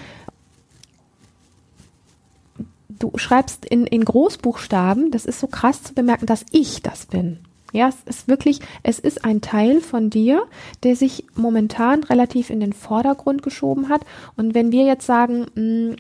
du 2.88 3.12
schreibst 3.16 3.66
in, 3.66 3.88
in 3.88 4.06
Großbuchstaben, 4.06 5.12
das 5.12 5.26
ist 5.26 5.40
so 5.40 5.48
krass 5.48 5.84
zu 5.84 5.94
bemerken, 5.94 6.26
dass 6.26 6.46
ich 6.52 6.82
das 6.82 7.06
bin. 7.06 7.40
Ja, 7.74 7.88
es 7.88 7.96
ist 8.06 8.28
wirklich, 8.28 8.60
es 8.84 9.00
ist 9.00 9.24
ein 9.24 9.40
Teil 9.40 9.80
von 9.80 10.10
dir, 10.10 10.44
der 10.84 10.98
sich 10.98 11.26
momentan 11.36 12.04
relativ 12.04 12.50
in 12.50 12.60
den 12.60 12.74
Vordergrund 12.74 13.44
geschoben 13.44 13.88
hat. 13.88 14.02
Und 14.36 14.54
wenn 14.54 14.74
wir 14.74 14.84
jetzt 14.84 15.06
sagen, 15.06 15.46
mh, 15.56 15.56
hm, 15.56 15.96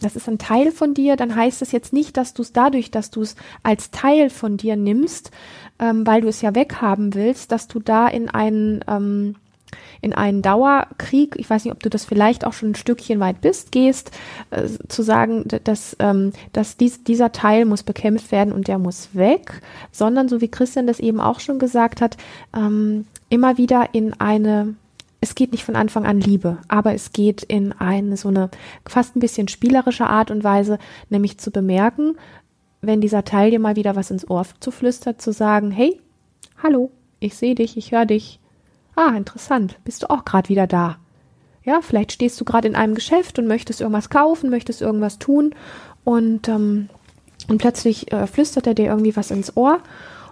das 0.00 0.16
ist 0.16 0.28
ein 0.28 0.38
Teil 0.38 0.70
von 0.72 0.94
dir, 0.94 1.16
dann 1.16 1.34
heißt 1.34 1.62
es 1.62 1.72
jetzt 1.72 1.92
nicht, 1.92 2.16
dass 2.16 2.34
du 2.34 2.42
es 2.42 2.52
dadurch, 2.52 2.90
dass 2.90 3.10
du 3.10 3.22
es 3.22 3.36
als 3.62 3.90
Teil 3.90 4.30
von 4.30 4.56
dir 4.56 4.76
nimmst, 4.76 5.30
ähm, 5.78 6.06
weil 6.06 6.20
du 6.20 6.28
es 6.28 6.42
ja 6.42 6.54
weghaben 6.54 7.14
willst, 7.14 7.52
dass 7.52 7.68
du 7.68 7.80
da 7.80 8.08
in 8.08 8.28
einen 8.28 8.84
ähm, 8.88 9.36
in 10.00 10.12
einen 10.12 10.42
Dauerkrieg, 10.42 11.34
ich 11.38 11.48
weiß 11.48 11.64
nicht, 11.64 11.72
ob 11.72 11.82
du 11.82 11.90
das 11.90 12.04
vielleicht 12.04 12.46
auch 12.46 12.52
schon 12.52 12.70
ein 12.70 12.74
Stückchen 12.74 13.20
weit 13.20 13.40
bist, 13.40 13.72
gehst, 13.72 14.10
äh, 14.50 14.68
zu 14.88 15.02
sagen, 15.02 15.44
dass, 15.64 15.96
ähm, 15.98 16.32
dass 16.52 16.76
dies, 16.76 17.04
dieser 17.04 17.32
Teil 17.32 17.64
muss 17.64 17.82
bekämpft 17.82 18.30
werden 18.30 18.52
und 18.52 18.68
der 18.68 18.78
muss 18.78 19.14
weg, 19.14 19.62
sondern 19.90 20.28
so 20.28 20.40
wie 20.40 20.50
Christian 20.50 20.86
das 20.86 21.00
eben 21.00 21.20
auch 21.20 21.40
schon 21.40 21.58
gesagt 21.58 22.00
hat, 22.00 22.16
ähm, 22.54 23.06
immer 23.30 23.56
wieder 23.58 23.88
in 23.92 24.12
eine 24.20 24.74
es 25.24 25.34
geht 25.34 25.52
nicht 25.52 25.64
von 25.64 25.74
Anfang 25.74 26.04
an 26.04 26.20
Liebe, 26.20 26.58
aber 26.68 26.92
es 26.92 27.12
geht 27.12 27.42
in 27.42 27.72
eine 27.72 28.18
so 28.18 28.28
eine 28.28 28.50
fast 28.86 29.16
ein 29.16 29.20
bisschen 29.20 29.48
spielerische 29.48 30.06
Art 30.06 30.30
und 30.30 30.44
Weise, 30.44 30.78
nämlich 31.08 31.38
zu 31.38 31.50
bemerken, 31.50 32.18
wenn 32.82 33.00
dieser 33.00 33.24
Teil 33.24 33.50
dir 33.50 33.58
mal 33.58 33.74
wieder 33.74 33.96
was 33.96 34.10
ins 34.10 34.28
Ohr 34.28 34.44
zu 34.60 34.70
flüstert, 34.70 35.22
zu 35.22 35.32
sagen, 35.32 35.70
hey, 35.70 35.98
hallo, 36.62 36.90
ich 37.20 37.36
sehe 37.36 37.54
dich, 37.54 37.78
ich 37.78 37.92
höre 37.92 38.04
dich. 38.04 38.38
Ah, 38.96 39.16
interessant, 39.16 39.78
bist 39.84 40.02
du 40.02 40.10
auch 40.10 40.26
gerade 40.26 40.50
wieder 40.50 40.66
da? 40.66 40.98
Ja, 41.62 41.80
vielleicht 41.80 42.12
stehst 42.12 42.38
du 42.38 42.44
gerade 42.44 42.68
in 42.68 42.76
einem 42.76 42.94
Geschäft 42.94 43.38
und 43.38 43.46
möchtest 43.46 43.80
irgendwas 43.80 44.10
kaufen, 44.10 44.50
möchtest 44.50 44.82
irgendwas 44.82 45.18
tun 45.18 45.54
und, 46.04 46.48
ähm, 46.48 46.90
und 47.48 47.56
plötzlich 47.56 48.12
äh, 48.12 48.26
flüstert 48.26 48.66
er 48.66 48.74
dir 48.74 48.88
irgendwie 48.88 49.16
was 49.16 49.30
ins 49.30 49.56
Ohr 49.56 49.80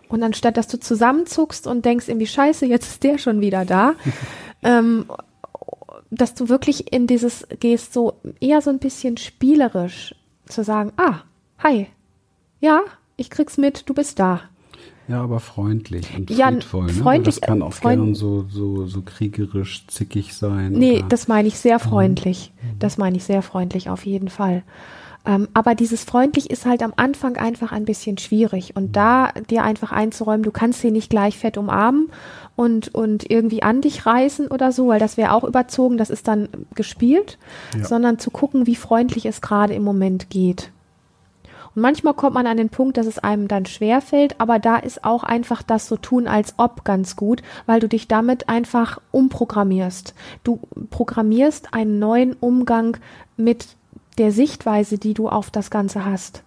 und 0.09 0.23
anstatt 0.23 0.59
dass 0.59 0.69
du 0.69 0.79
zusammenzuckst 0.79 1.67
und 1.67 1.87
denkst 1.87 2.09
irgendwie 2.09 2.27
Scheiße, 2.27 2.67
jetzt 2.67 2.89
ist 2.89 3.03
der 3.05 3.17
schon 3.17 3.41
wieder 3.41 3.65
da, 3.65 3.95
ähm, 4.63 5.07
dass 6.11 6.35
du 6.35 6.49
wirklich 6.49 6.93
in 6.93 7.07
dieses 7.07 7.47
gehst, 7.61 7.93
so 7.93 8.15
eher 8.41 8.61
so 8.61 8.71
ein 8.71 8.79
bisschen 8.79 9.17
spielerisch 9.17 10.15
zu 10.47 10.63
sagen, 10.63 10.93
ah, 10.97 11.21
hi, 11.59 11.87
ja, 12.61 12.81
ich 13.17 13.31
krieg's 13.31 13.57
mit, 13.57 13.89
du 13.89 13.95
bist 13.95 14.19
da. 14.19 14.41
Ja, 15.09 15.23
aber 15.23 15.41
freundlich 15.41 16.07
und 16.17 16.31
ja, 16.31 16.49
friedvoll. 16.49 16.87
Ne? 16.87 16.93
Freundlich, 16.93 17.35
das 17.37 17.41
kann 17.41 17.63
auch 17.63 17.73
freund 17.73 18.03
gern 18.03 18.15
so, 18.15 18.47
so, 18.49 18.87
so 18.87 19.03
kriegerisch, 19.03 19.87
zickig 19.89 20.35
sein. 20.35 20.73
Nee, 20.73 20.99
oder? 20.99 21.09
das 21.09 21.29
meine 21.29 21.49
ich 21.49 21.59
sehr 21.59 21.79
freundlich. 21.79 22.53
Mhm. 22.63 22.79
Das 22.79 22.99
meine 22.99 23.17
ich 23.17 23.25
sehr 23.25 23.43
freundlich, 23.43 23.91
auf 23.91 24.07
jeden 24.07 24.29
Fall. 24.29 24.63
Ähm, 25.25 25.49
aber 25.55 25.75
dieses 25.75 26.03
freundlich 26.05 26.51
ist 26.51 26.67
halt 26.67 26.83
am 26.83 26.93
Anfang 26.97 27.37
einfach 27.37 27.71
ein 27.73 27.85
bisschen 27.85 28.19
schwierig. 28.19 28.75
Und 28.77 28.97
da 28.97 29.33
dir 29.51 29.63
einfach 29.63 29.93
einzuräumen, 29.93 30.43
du 30.43 30.51
kannst 30.51 30.81
sie 30.81 30.91
nicht 30.91 31.11
gleich 31.11 31.39
fett 31.39 31.57
umarmen 31.57 32.11
und, 32.57 32.93
und 32.95 33.31
irgendwie 33.31 33.63
an 33.63 33.81
dich 33.81 34.05
reißen 34.05 34.49
oder 34.49 34.73
so, 34.73 34.89
weil 34.89 34.99
das 34.99 35.17
wäre 35.17 35.33
auch 35.33 35.45
überzogen, 35.45 35.97
das 35.97 36.11
ist 36.11 36.27
dann 36.29 36.49
gespielt, 36.75 37.39
Ja. 37.77 37.85
sondern 37.85 38.19
zu 38.19 38.31
gucken, 38.31 38.67
wie 38.67 38.77
freundlich 38.77 39.27
es 39.27 39.41
gerade 39.41 39.75
im 39.75 39.85
Moment 39.85 40.29
geht. 40.29 40.73
Und 41.75 41.81
manchmal 41.81 42.13
kommt 42.15 42.35
man 42.35 42.47
an 42.47 42.59
den 42.59 42.69
Punkt, 42.69 42.99
dass 42.99 43.07
es 43.07 43.19
einem 43.19 43.49
dann 43.49 43.65
schwerfällt, 43.65 44.41
aber 44.41 44.59
da 44.59 44.77
ist 44.77 45.05
auch 45.05 45.23
einfach 45.23 45.63
das 45.63 45.87
so 45.87 45.97
tun 45.97 46.27
als 46.27 46.55
ob 46.59 46.85
ganz 46.85 47.17
gut, 47.17 47.43
weil 47.65 47.81
du 47.81 47.89
dich 47.89 48.09
damit 48.09 48.49
einfach 48.51 49.01
umprogrammierst. 49.11 50.15
Du 50.45 50.61
programmierst 50.91 51.73
einen 51.73 51.99
neuen 51.99 52.35
Umgang 52.35 52.99
mit 53.39 53.69
der 54.19 54.33
Sichtweise, 54.33 54.99
die 54.99 55.15
du 55.15 55.29
auf 55.29 55.51
das 55.51 55.71
Ganze 55.71 56.05
hast. 56.05 56.43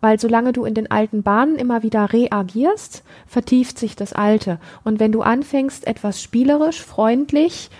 Weil 0.00 0.20
solange 0.20 0.52
du 0.52 0.64
in 0.64 0.74
den 0.74 0.90
alten 0.90 1.22
Bahnen 1.22 1.56
immer 1.56 1.82
wieder 1.82 2.12
reagierst, 2.12 3.02
vertieft 3.26 3.78
sich 3.78 3.96
das 3.96 4.12
Alte. 4.12 4.58
Und 4.84 5.00
wenn 5.00 5.12
du 5.12 5.22
anfängst, 5.22 5.86
etwas 5.86 6.22
spielerisch, 6.22 6.82
freundlich, 6.82 7.70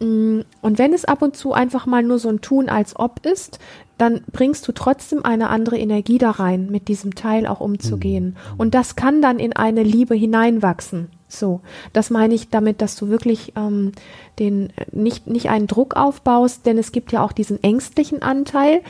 mm, 0.00 0.40
und 0.60 0.78
wenn 0.78 0.92
es 0.92 1.04
ab 1.04 1.22
und 1.22 1.36
zu 1.36 1.52
einfach 1.52 1.86
mal 1.86 2.02
nur 2.02 2.18
so 2.18 2.28
ein 2.28 2.42
Tun 2.42 2.68
als 2.68 2.96
ob 2.96 3.24
ist, 3.24 3.58
dann 3.96 4.22
bringst 4.32 4.66
du 4.68 4.72
trotzdem 4.72 5.24
eine 5.24 5.48
andere 5.48 5.78
Energie 5.78 6.18
da 6.18 6.32
rein, 6.32 6.68
mit 6.70 6.88
diesem 6.88 7.14
Teil 7.14 7.46
auch 7.46 7.60
umzugehen. 7.60 8.36
Und 8.56 8.74
das 8.74 8.96
kann 8.96 9.22
dann 9.22 9.38
in 9.38 9.54
eine 9.54 9.82
Liebe 9.82 10.14
hineinwachsen. 10.14 11.08
So, 11.38 11.60
das 11.92 12.10
meine 12.10 12.34
ich 12.34 12.48
damit, 12.48 12.80
dass 12.80 12.96
du 12.96 13.08
wirklich 13.08 13.52
ähm, 13.56 13.92
den 14.38 14.72
nicht 14.92 15.26
nicht 15.26 15.50
einen 15.50 15.66
Druck 15.66 15.96
aufbaust, 15.96 16.66
denn 16.66 16.78
es 16.78 16.92
gibt 16.92 17.12
ja 17.12 17.22
auch 17.22 17.32
diesen 17.32 17.62
ängstlichen 17.62 18.22
Anteil, 18.22 18.82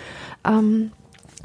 ähm, 0.46 0.92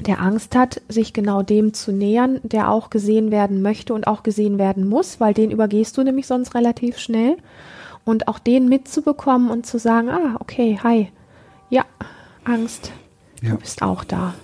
der 0.06 0.20
Angst 0.20 0.56
hat, 0.56 0.80
sich 0.88 1.12
genau 1.12 1.42
dem 1.42 1.74
zu 1.74 1.92
nähern, 1.92 2.40
der 2.42 2.70
auch 2.70 2.90
gesehen 2.90 3.30
werden 3.30 3.60
möchte 3.62 3.92
und 3.92 4.06
auch 4.06 4.22
gesehen 4.22 4.58
werden 4.58 4.88
muss, 4.88 5.20
weil 5.20 5.34
den 5.34 5.50
übergehst 5.50 5.96
du 5.98 6.02
nämlich 6.02 6.26
sonst 6.26 6.54
relativ 6.54 6.98
schnell. 6.98 7.36
Und 8.06 8.28
auch 8.28 8.38
den 8.38 8.68
mitzubekommen 8.68 9.50
und 9.50 9.66
zu 9.66 9.78
sagen, 9.78 10.08
ah, 10.08 10.36
okay, 10.40 10.78
hi, 10.82 11.08
ja, 11.68 11.84
Angst, 12.44 12.92
Ja. 13.42 13.50
du 13.50 13.56
bist 13.58 13.82
auch 13.82 14.04
da. 14.04 14.34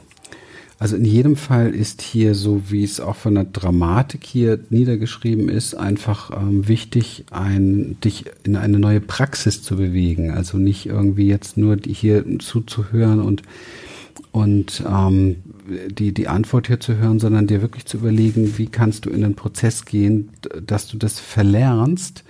Also 0.78 0.97
in 0.97 1.06
jedem 1.06 1.37
Fall 1.37 1.75
ist 1.75 2.02
hier, 2.02 2.35
so 2.35 2.71
wie 2.71 2.85
es 2.85 3.00
auch 3.00 3.16
von 3.16 3.35
der 3.35 3.45
Dramatik 3.45 4.25
hier 4.25 4.59
niedergeschrieben 4.68 5.49
ist, 5.49 5.75
einfach 5.75 6.30
ähm, 6.30 6.68
wichtig, 6.68 7.25
ein, 7.30 7.97
dich 8.04 8.26
in 8.45 8.56
eine 8.56 8.78
neue 8.78 9.00
Praxis 9.00 9.62
zu 9.62 9.76
bewegen. 9.76 10.30
Also 10.30 10.59
nicht 10.59 10.85
irgendwie 10.87 11.28
jetzt 11.28 11.56
nur 11.56 11.78
hier 11.87 12.25
zuzuhören 12.40 13.23
und, 13.23 13.42
und 14.33 14.85
ähm, 14.87 15.37
die, 15.88 16.12
die 16.12 16.28
Antwort 16.28 16.66
hier 16.66 16.78
zu 16.78 16.99
hören, 16.99 17.21
sondern 17.21 17.47
dir 17.47 17.62
wirklich 17.62 17.87
zu 17.87 17.97
überlegen, 17.97 18.59
wie 18.59 18.66
kannst 18.66 19.06
du 19.06 19.11
in 19.11 19.23
den 19.23 19.35
Prozess 19.35 19.87
gehen, 19.87 20.28
dass 20.64 20.88
du 20.88 20.99
das 20.99 21.18
verlernst, 21.18 22.23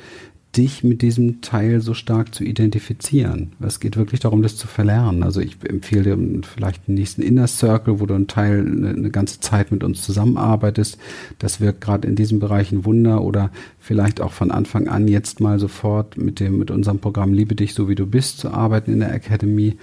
dich 0.56 0.84
mit 0.84 1.02
diesem 1.02 1.40
Teil 1.40 1.80
so 1.80 1.94
stark 1.94 2.34
zu 2.34 2.44
identifizieren. 2.44 3.52
Es 3.60 3.80
geht 3.80 3.96
wirklich 3.96 4.20
darum, 4.20 4.42
das 4.42 4.56
zu 4.56 4.66
verlernen. 4.66 5.22
Also 5.22 5.40
ich 5.40 5.56
empfehle 5.68 6.02
dir 6.02 6.42
vielleicht 6.42 6.88
den 6.88 6.94
nächsten 6.94 7.22
Inner 7.22 7.46
Circle, 7.46 8.00
wo 8.00 8.06
du 8.06 8.14
einen 8.14 8.26
Teil 8.26 8.60
eine, 8.60 8.90
eine 8.90 9.10
ganze 9.10 9.40
Zeit 9.40 9.70
mit 9.70 9.84
uns 9.84 10.02
zusammenarbeitest. 10.02 10.98
Das 11.38 11.60
wirkt 11.60 11.80
gerade 11.80 12.08
in 12.08 12.16
diesem 12.16 12.38
Bereich 12.38 12.72
ein 12.72 12.84
Wunder 12.84 13.22
oder 13.22 13.50
vielleicht 13.78 14.20
auch 14.20 14.32
von 14.32 14.50
Anfang 14.50 14.88
an 14.88 15.08
jetzt 15.08 15.40
mal 15.40 15.58
sofort 15.58 16.16
mit 16.16 16.40
dem, 16.40 16.58
mit 16.58 16.70
unserem 16.70 16.98
Programm 16.98 17.32
Liebe 17.32 17.54
dich 17.54 17.75
so 17.75 17.88
wie 17.88 17.94
du 17.94 18.06
bist 18.06 18.38
zu 18.38 18.50
arbeiten 18.50 18.92
in 18.92 19.00
der 19.00 19.14
Academy 19.14 19.76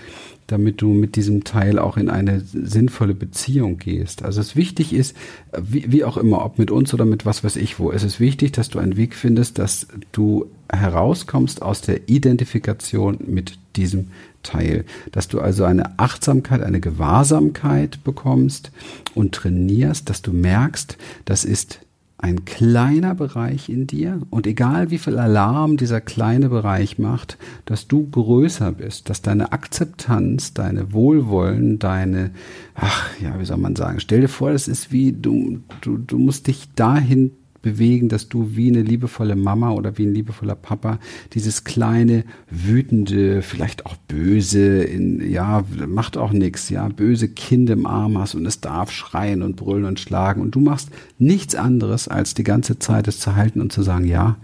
damit 0.47 0.81
du 0.81 0.89
mit 0.89 1.15
diesem 1.15 1.43
Teil 1.43 1.79
auch 1.79 1.97
in 1.97 2.09
eine 2.09 2.41
sinnvolle 2.41 3.13
Beziehung 3.13 3.77
gehst. 3.77 4.23
Also 4.23 4.41
es 4.41 4.55
wichtig 4.55 4.93
ist, 4.93 5.15
wie, 5.57 5.91
wie 5.91 6.03
auch 6.03 6.17
immer, 6.17 6.43
ob 6.43 6.59
mit 6.59 6.71
uns 6.71 6.93
oder 6.93 7.05
mit 7.05 7.25
was 7.25 7.43
weiß 7.43 7.55
ich 7.55 7.79
wo, 7.79 7.91
es 7.91 8.03
ist 8.03 8.19
wichtig, 8.19 8.51
dass 8.51 8.69
du 8.69 8.79
einen 8.79 8.97
Weg 8.97 9.15
findest, 9.15 9.59
dass 9.59 9.87
du 10.11 10.47
herauskommst 10.71 11.61
aus 11.61 11.81
der 11.81 12.09
Identifikation 12.09 13.19
mit 13.25 13.57
diesem 13.75 14.07
Teil, 14.43 14.85
dass 15.11 15.27
du 15.27 15.39
also 15.39 15.63
eine 15.63 15.97
Achtsamkeit, 15.99 16.61
eine 16.61 16.79
Gewahrsamkeit 16.79 18.03
bekommst 18.03 18.71
und 19.15 19.33
trainierst, 19.33 20.09
dass 20.09 20.21
du 20.21 20.33
merkst, 20.33 20.97
das 21.25 21.45
ist 21.45 21.79
ein 22.23 22.45
kleiner 22.45 23.15
Bereich 23.15 23.67
in 23.67 23.85
dir. 23.85 24.21
Und 24.29 24.47
egal 24.47 24.89
wie 24.91 24.97
viel 24.97 25.19
Alarm 25.19 25.75
dieser 25.75 25.99
kleine 25.99 26.47
Bereich 26.47 26.97
macht, 26.97 27.37
dass 27.65 27.89
du 27.89 28.09
größer 28.09 28.71
bist, 28.71 29.09
dass 29.09 29.21
deine 29.21 29.51
Akzeptanz, 29.51 30.53
deine 30.53 30.93
Wohlwollen, 30.93 31.79
deine, 31.79 32.31
ach 32.75 33.09
ja, 33.21 33.37
wie 33.39 33.45
soll 33.45 33.57
man 33.57 33.75
sagen, 33.75 33.99
stell 33.99 34.21
dir 34.21 34.29
vor, 34.29 34.53
das 34.53 34.69
ist 34.69 34.93
wie, 34.93 35.11
du, 35.11 35.59
du, 35.81 35.97
du 35.97 36.17
musst 36.17 36.47
dich 36.47 36.69
dahin 36.75 37.31
bewegen, 37.63 38.09
dass 38.09 38.29
du 38.29 38.55
wie 38.55 38.67
eine 38.67 38.83
liebevolle 38.83 39.35
Mama 39.35 39.71
oder 39.71 39.97
wie 39.97 40.05
ein 40.05 40.13
liebevoller 40.13 40.53
Papa 40.53 40.99
dieses 41.33 41.63
kleine, 41.63 42.25
wütende, 42.51 43.41
vielleicht 43.41 43.87
auch 43.87 43.95
böse, 44.07 44.83
in, 44.83 45.27
ja, 45.27 45.63
macht 45.87 46.17
auch 46.17 46.31
nichts, 46.31 46.69
ja, 46.69 46.87
böse 46.89 47.29
Kind 47.29 47.71
im 47.71 47.87
Arm 47.87 48.19
hast 48.19 48.35
und 48.35 48.45
es 48.45 48.61
darf 48.61 48.91
schreien 48.91 49.41
und 49.41 49.55
brüllen 49.55 49.85
und 49.85 49.99
schlagen 49.99 50.41
und 50.41 50.53
du 50.53 50.59
machst 50.59 50.89
nichts 51.17 51.55
anderes, 51.55 52.07
als 52.07 52.35
die 52.35 52.43
ganze 52.43 52.77
Zeit 52.77 53.07
es 53.07 53.19
zu 53.19 53.35
halten 53.35 53.61
und 53.61 53.71
zu 53.71 53.81
sagen, 53.81 54.05
ja, 54.05 54.37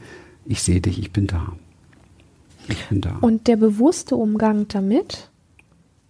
ich 0.45 0.63
sehe 0.63 0.81
dich, 0.81 0.97
ich 0.97 1.11
bin 1.11 1.27
da. 1.27 1.53
Ich 2.69 2.85
bin 2.88 3.01
da. 3.01 3.17
Und 3.21 3.47
der 3.47 3.57
bewusste 3.57 4.15
Umgang 4.15 4.67
damit 4.67 5.29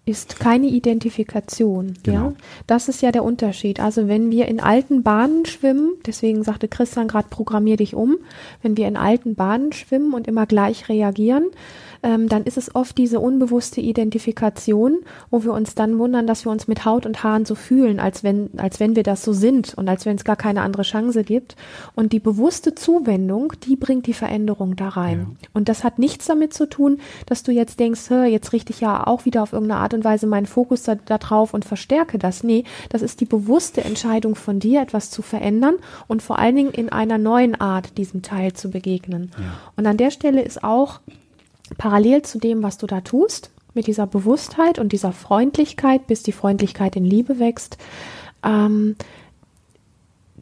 ist 0.09 0.39
keine 0.39 0.67
Identifikation. 0.67 1.93
Genau. 2.03 2.29
Ja, 2.29 2.33
das 2.67 2.89
ist 2.89 3.01
ja 3.01 3.11
der 3.11 3.23
Unterschied. 3.23 3.79
Also 3.79 4.07
wenn 4.07 4.31
wir 4.31 4.47
in 4.47 4.59
alten 4.59 5.03
Bahnen 5.03 5.45
schwimmen, 5.45 5.91
deswegen 6.05 6.43
sagte 6.43 6.67
Christian 6.67 7.07
gerade, 7.07 7.27
programmier 7.29 7.77
dich 7.77 7.95
um. 7.95 8.17
Wenn 8.61 8.77
wir 8.77 8.87
in 8.87 8.97
alten 8.97 9.35
Bahnen 9.35 9.71
schwimmen 9.71 10.13
und 10.13 10.27
immer 10.27 10.45
gleich 10.45 10.89
reagieren, 10.89 11.45
ähm, 12.03 12.29
dann 12.29 12.43
ist 12.43 12.57
es 12.57 12.73
oft 12.75 12.97
diese 12.97 13.19
unbewusste 13.19 13.81
Identifikation, 13.81 14.99
wo 15.29 15.43
wir 15.43 15.53
uns 15.53 15.75
dann 15.75 15.99
wundern, 15.99 16.27
dass 16.27 16.45
wir 16.45 16.51
uns 16.51 16.67
mit 16.67 16.85
Haut 16.85 17.05
und 17.05 17.23
Haaren 17.23 17.45
so 17.45 17.55
fühlen, 17.55 17.99
als 17.99 18.23
wenn, 18.23 18.49
als 18.57 18.79
wenn 18.79 18.95
wir 18.95 19.03
das 19.03 19.23
so 19.23 19.33
sind 19.33 19.73
und 19.75 19.89
als 19.89 20.05
wenn 20.05 20.15
es 20.15 20.23
gar 20.23 20.35
keine 20.35 20.61
andere 20.61 20.83
Chance 20.83 21.23
gibt. 21.23 21.55
Und 21.95 22.13
die 22.13 22.19
bewusste 22.19 22.75
Zuwendung, 22.75 23.53
die 23.65 23.75
bringt 23.75 24.07
die 24.07 24.13
Veränderung 24.13 24.75
da 24.75 24.89
rein. 24.89 25.19
Ja. 25.41 25.49
Und 25.53 25.69
das 25.69 25.83
hat 25.83 25.99
nichts 25.99 26.25
damit 26.25 26.53
zu 26.53 26.67
tun, 26.67 26.99
dass 27.25 27.43
du 27.43 27.51
jetzt 27.51 27.79
denkst, 27.79 28.09
jetzt 28.27 28.53
richte 28.53 28.71
ich 28.71 28.81
ja 28.81 29.05
auch 29.05 29.25
wieder 29.25 29.43
auf 29.43 29.53
irgendeine 29.53 29.81
Art 29.81 29.93
und 29.93 29.98
Weise 30.03 30.27
meinen 30.27 30.45
Fokus 30.45 30.83
da, 30.83 30.95
da 30.95 31.17
drauf 31.17 31.53
und 31.53 31.65
verstärke 31.65 32.17
das. 32.17 32.43
Nee, 32.43 32.63
das 32.89 33.01
ist 33.01 33.21
die 33.21 33.25
bewusste 33.25 33.83
Entscheidung 33.83 34.35
von 34.35 34.59
dir, 34.59 34.81
etwas 34.81 35.11
zu 35.11 35.21
verändern 35.21 35.75
und 36.07 36.21
vor 36.21 36.39
allen 36.39 36.55
Dingen 36.55 36.71
in 36.71 36.89
einer 36.89 37.17
neuen 37.17 37.59
Art 37.59 37.97
diesem 37.97 38.21
Teil 38.21 38.53
zu 38.53 38.69
begegnen. 38.69 39.31
Ja. 39.37 39.59
Und 39.75 39.87
an 39.87 39.97
der 39.97 40.11
Stelle 40.11 40.41
ist 40.41 40.63
auch 40.63 40.99
parallel 41.77 42.21
zu 42.23 42.39
dem, 42.39 42.63
was 42.63 42.77
du 42.77 42.87
da 42.87 43.01
tust, 43.01 43.51
mit 43.73 43.87
dieser 43.87 44.07
Bewusstheit 44.07 44.79
und 44.79 44.91
dieser 44.91 45.11
Freundlichkeit, 45.11 46.07
bis 46.07 46.23
die 46.23 46.31
Freundlichkeit 46.31 46.95
in 46.95 47.05
Liebe 47.05 47.39
wächst, 47.39 47.77
ähm, 48.43 48.95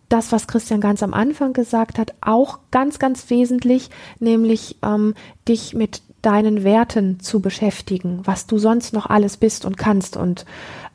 das, 0.09 0.31
was 0.31 0.47
Christian 0.47 0.79
ganz 0.79 1.03
am 1.03 1.13
Anfang 1.13 1.53
gesagt 1.53 1.99
hat, 1.99 2.13
auch 2.21 2.59
ganz, 2.71 2.97
ganz 2.97 3.29
wesentlich, 3.29 3.89
nämlich 4.19 4.77
ähm, 4.81 5.15
dich 5.47 5.73
mit 5.73 6.01
deinen 6.21 6.63
Werten 6.63 7.19
zu 7.19 7.39
beschäftigen, 7.39 8.21
was 8.23 8.47
du 8.47 8.57
sonst 8.57 8.93
noch 8.93 9.05
alles 9.05 9.37
bist 9.37 9.65
und 9.65 9.77
kannst 9.77 10.17
und 10.17 10.45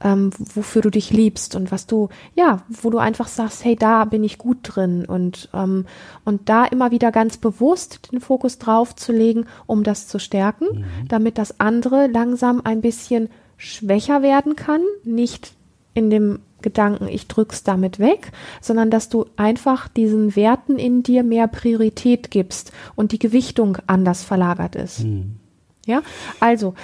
ähm, 0.03 0.31
wofür 0.55 0.83
du 0.83 0.91
dich 0.91 1.11
liebst 1.11 1.55
und 1.55 1.71
was 1.71 1.87
du, 1.87 2.09
ja, 2.35 2.63
wo 2.69 2.91
du 2.91 2.99
einfach 2.99 3.29
sagst, 3.29 3.65
hey, 3.65 3.77
da 3.77 4.05
bin 4.05 4.25
ich 4.25 4.39
gut 4.39 4.59
drin 4.63 5.05
und, 5.05 5.49
ähm, 5.55 5.87
und 6.25 6.49
da 6.49 6.65
immer 6.65 6.91
wieder 6.91 7.13
ganz 7.13 7.37
bewusst 7.37 8.13
den 8.13 8.21
Fokus 8.21 8.59
drauf 8.59 8.97
zu 8.97 9.13
legen, 9.13 9.47
um 9.67 9.85
das 9.85 10.09
zu 10.09 10.19
stärken, 10.19 10.67
mhm. 10.73 11.09
damit 11.09 11.39
das 11.39 11.61
andere 11.61 12.09
langsam 12.09 12.61
ein 12.65 12.81
bisschen 12.81 13.29
schwächer 13.57 14.23
werden 14.23 14.57
kann, 14.57 14.83
nicht 15.05 15.55
in 15.95 16.11
dem 16.11 16.41
Gedanken, 16.63 17.09
ich 17.09 17.29
drück's 17.29 17.63
damit 17.63 17.99
weg, 17.99 18.33
sondern 18.61 18.91
dass 18.91 19.09
du 19.09 19.27
einfach 19.37 19.89
diesen 19.89 20.37
Werten 20.37 20.79
in 20.79 21.03
dir 21.03 21.23
mehr 21.23 21.49
Priorität 21.49 22.31
gibst 22.31 22.73
und 22.95 23.13
die 23.13 23.19
Gewichtung 23.19 23.79
anders 23.87 24.23
verlagert 24.23 24.77
ist. 24.77 25.01
Mhm. 25.01 25.37
Ja, 25.85 26.03
also 26.41 26.75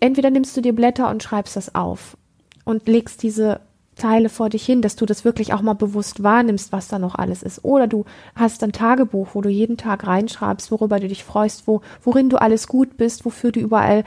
entweder 0.00 0.30
nimmst 0.30 0.56
du 0.56 0.60
dir 0.60 0.74
Blätter 0.74 1.08
und 1.08 1.22
schreibst 1.22 1.56
das 1.56 1.74
auf 1.74 2.16
und 2.64 2.88
legst 2.88 3.22
diese 3.22 3.60
Teile 4.00 4.28
vor 4.28 4.48
dich 4.48 4.64
hin, 4.64 4.82
dass 4.82 4.96
du 4.96 5.06
das 5.06 5.24
wirklich 5.24 5.52
auch 5.52 5.62
mal 5.62 5.74
bewusst 5.74 6.22
wahrnimmst, 6.22 6.72
was 6.72 6.88
da 6.88 6.98
noch 6.98 7.14
alles 7.14 7.42
ist. 7.42 7.64
Oder 7.64 7.86
du 7.86 8.04
hast 8.34 8.64
ein 8.64 8.72
Tagebuch, 8.72 9.28
wo 9.34 9.40
du 9.40 9.48
jeden 9.48 9.76
Tag 9.76 10.06
reinschreibst, 10.06 10.72
worüber 10.72 10.98
du 10.98 11.08
dich 11.08 11.22
freust, 11.22 11.66
wo, 11.66 11.82
worin 12.02 12.30
du 12.30 12.40
alles 12.40 12.66
gut 12.66 12.96
bist, 12.96 13.24
wofür 13.24 13.52
du 13.52 13.60
überall 13.60 14.04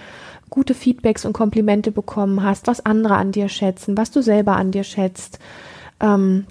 gute 0.50 0.74
Feedbacks 0.74 1.26
und 1.26 1.34
Komplimente 1.34 1.92
bekommen 1.92 2.44
hast, 2.44 2.68
was 2.68 2.86
andere 2.86 3.16
an 3.16 3.32
dir 3.32 3.50
schätzen, 3.50 3.96
was 3.98 4.12
du 4.12 4.22
selber 4.22 4.56
an 4.56 4.72
dir 4.72 4.84
schätzt. 4.84 5.40
Ähm, 6.00 6.46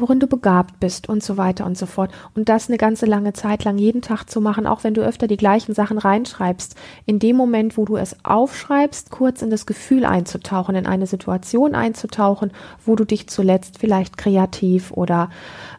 worin 0.00 0.20
du 0.20 0.26
begabt 0.26 0.80
bist 0.80 1.08
und 1.08 1.22
so 1.22 1.36
weiter 1.36 1.66
und 1.66 1.76
so 1.76 1.86
fort. 1.86 2.10
Und 2.34 2.48
das 2.48 2.68
eine 2.68 2.78
ganze 2.78 3.06
lange 3.06 3.32
Zeit 3.32 3.64
lang 3.64 3.78
jeden 3.78 4.02
Tag 4.02 4.24
zu 4.30 4.40
machen, 4.40 4.66
auch 4.66 4.84
wenn 4.84 4.94
du 4.94 5.02
öfter 5.02 5.26
die 5.26 5.36
gleichen 5.36 5.74
Sachen 5.74 5.98
reinschreibst. 5.98 6.76
In 7.06 7.18
dem 7.18 7.36
Moment, 7.36 7.76
wo 7.76 7.84
du 7.84 7.96
es 7.96 8.16
aufschreibst, 8.24 9.10
kurz 9.10 9.42
in 9.42 9.50
das 9.50 9.66
Gefühl 9.66 10.04
einzutauchen, 10.04 10.74
in 10.74 10.86
eine 10.86 11.06
Situation 11.06 11.74
einzutauchen, 11.74 12.52
wo 12.84 12.96
du 12.96 13.04
dich 13.04 13.28
zuletzt 13.28 13.78
vielleicht 13.78 14.16
kreativ 14.16 14.90
oder 14.92 15.30